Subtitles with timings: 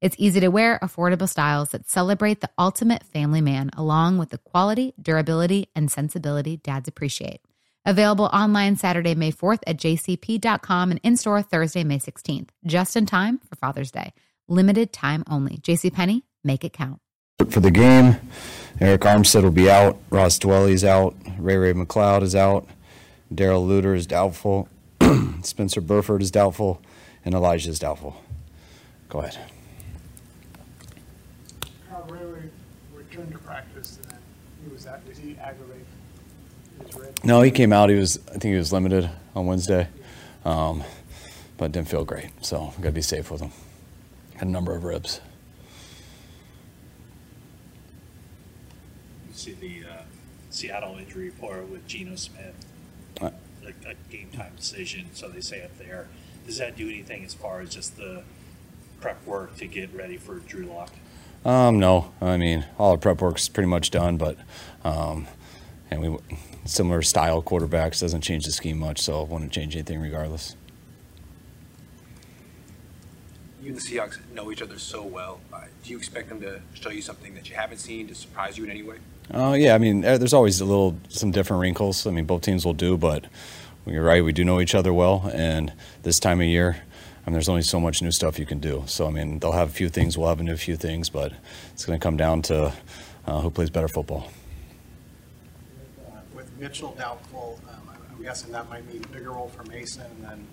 [0.00, 4.38] It's easy to wear, affordable styles that celebrate the ultimate family man, along with the
[4.38, 7.40] quality, durability, and sensibility dads appreciate.
[7.86, 13.06] Available online Saturday, May 4th at jcp.com and in store Thursday, May 16th, just in
[13.06, 14.12] time for Father's Day.
[14.48, 15.58] Limited time only.
[15.58, 17.00] JCPenney, make it count.
[17.48, 18.16] For the game,
[18.80, 19.98] Arik Armstead will be out.
[20.10, 21.14] Ross Dwelley's out.
[21.38, 22.66] Ray-Ray McCloud is out.
[23.34, 24.68] Darrell Luter is doubtful.
[25.42, 26.82] Spencer Burford is doubtful.
[27.24, 28.22] And Elijah is doubtful.
[29.08, 29.38] Go ahead.
[33.16, 34.18] Returned to practice, and then
[34.64, 35.86] he was at, did he aggravate
[36.84, 37.18] his rib?
[37.24, 37.88] No, he came out.
[37.88, 39.88] He was, I think he was limited on Wednesday,
[40.44, 40.84] um,
[41.56, 42.30] but didn't feel great.
[42.44, 43.52] So got to be safe with him.
[44.34, 45.20] Had a number of ribs.
[49.28, 50.02] You see the uh,
[50.50, 52.54] Seattle injury report with Geno Smith,
[53.20, 53.30] Uh,
[53.64, 55.06] a, a game time decision.
[55.14, 56.08] So they say up there.
[56.46, 58.22] Does that do anything as far as just the
[59.00, 60.92] prep work to get ready for Drew Lock?
[61.46, 64.36] Um, no, I mean all the prep work's pretty much done, but
[64.82, 65.28] um,
[65.92, 66.18] and we
[66.64, 70.56] similar style quarterbacks doesn't change the scheme much, so I wouldn't change anything regardless.
[73.62, 75.40] You and the Seahawks know each other so well.
[75.52, 78.58] Uh, do you expect them to show you something that you haven't seen to surprise
[78.58, 78.96] you in any way?
[79.32, 82.08] Oh yeah, I mean there's always a little some different wrinkles.
[82.08, 83.24] I mean both teams will do, but
[83.86, 86.82] you're right, we do know each other well, and this time of year.
[87.26, 88.84] I mean, there's only so much new stuff you can do.
[88.86, 91.32] So, I mean, they'll have a few things, we'll have a new few things, but
[91.72, 92.72] it's going to come down to
[93.26, 94.30] uh, who plays better football.
[96.06, 100.02] Uh, With Mitchell doubtful, um, I'm- guessing that might mean a bigger role for Mason,
[100.02, 100.46] and then,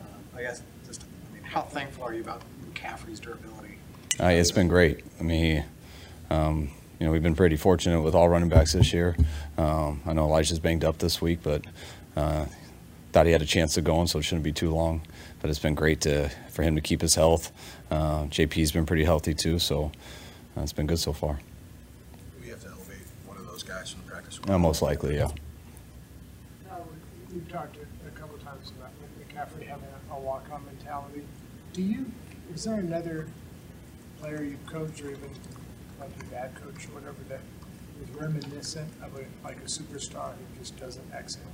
[0.00, 2.42] um, I guess, just, I mean, how thankful are you about
[2.72, 3.78] McCaffrey's durability?
[4.20, 5.04] Uh, it's been great.
[5.20, 8.92] I mean, he, um, you know, we've been pretty fortunate with all running backs this
[8.92, 9.16] year.
[9.58, 11.62] Um, I know Elijah's banged up this week, but
[12.16, 12.46] uh,
[13.14, 15.00] thought he had a chance of going, so it shouldn't be too long.
[15.40, 17.52] But it's been great to for him to keep his health.
[17.88, 19.92] Uh, JP's been pretty healthy too, so
[20.56, 21.38] uh, it's been good so far.
[22.42, 24.40] We have to elevate one of those guys from the practice.
[24.48, 25.28] Uh, most likely, yeah.
[25.28, 25.34] We-
[27.34, 31.22] We've talked a a couple times about McCaffrey having a- a walk-on mentality.
[31.72, 32.06] Do you,
[32.52, 33.26] is there another
[34.20, 35.30] player you've coached or even
[36.00, 37.40] like your dad coach or whatever that
[38.02, 41.44] is reminiscent of a, like a superstar who just doesn't exhale?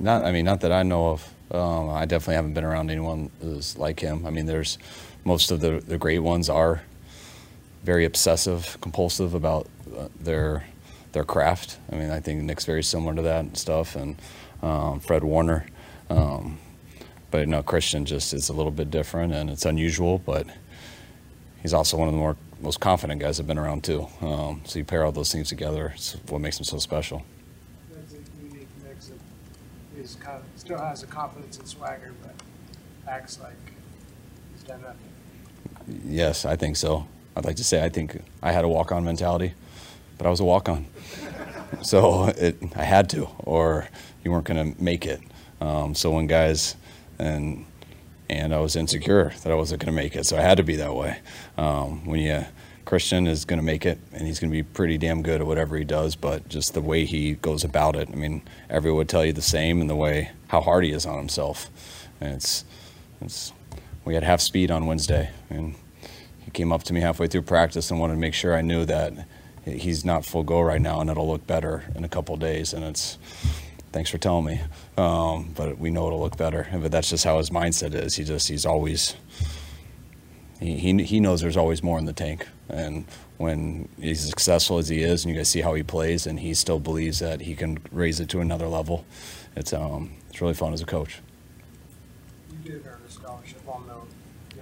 [0.00, 1.28] Not, I mean, not that I know of.
[1.50, 4.24] Um, I definitely haven't been around anyone who's like him.
[4.26, 4.78] I mean, there's
[5.24, 6.82] most of the the great ones are
[7.84, 10.64] very obsessive, compulsive about uh, their
[11.12, 11.78] their craft.
[11.92, 14.16] I mean, I think Nick's very similar to that and stuff, and
[14.62, 15.66] um, Fred Warner.
[16.08, 16.58] Um,
[17.30, 20.18] but no, Christian just is a little bit different, and it's unusual.
[20.18, 20.46] But
[21.62, 24.06] he's also one of the more most confident guys I've been around too.
[24.20, 27.24] Um, so you pair all those things together, it's what makes him so special.
[27.90, 29.18] That's a unique mix of,
[29.96, 32.34] he's kind of, still has a confidence and swagger, but
[33.08, 33.54] acts like
[34.54, 36.02] he's done nothing.
[36.04, 37.06] Yes, I think so.
[37.36, 39.54] I'd like to say I think I had a walk-on mentality,
[40.18, 40.86] but I was a walk-on,
[41.82, 43.88] so it, I had to, or
[44.24, 45.20] you weren't going to make it.
[45.60, 46.76] Um, so when guys
[47.18, 47.66] and
[48.28, 50.62] and I was insecure that I wasn't going to make it, so I had to
[50.62, 51.18] be that way.
[51.58, 52.44] Um, when you
[52.84, 55.46] Christian is going to make it, and he's going to be pretty damn good at
[55.46, 58.08] whatever he does, but just the way he goes about it.
[58.10, 61.06] I mean, everyone would tell you the same, and the way how hard he is
[61.06, 61.70] on himself.
[62.20, 62.64] And it's
[63.20, 63.52] it's
[64.04, 65.74] we had half speed on Wednesday, and
[66.40, 68.84] he came up to me halfway through practice and wanted to make sure I knew
[68.86, 69.12] that
[69.64, 72.72] he's not full go right now, and it'll look better in a couple days.
[72.72, 73.18] And it's
[73.92, 74.60] thanks for telling me,
[74.96, 76.66] um, but we know it'll look better.
[76.72, 78.16] But that's just how his mindset is.
[78.16, 79.16] He just he's always
[80.60, 83.06] he, he he knows there's always more in the tank, and
[83.38, 86.38] when he's as successful as he is, and you guys see how he plays, and
[86.40, 89.04] he still believes that he can raise it to another level.
[89.56, 91.20] It's um it's really fun as a coach.
[92.62, 94.08] You did earn a scholarship, note.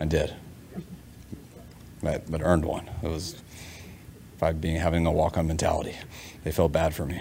[0.00, 0.34] I did.
[2.00, 2.88] but, but earned one.
[3.02, 3.42] It was
[4.38, 5.96] by being having a walk-on mentality.
[6.44, 7.20] They felt bad for me.